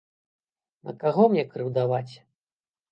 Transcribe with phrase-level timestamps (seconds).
[0.87, 2.13] На каго мне крыўдаваць.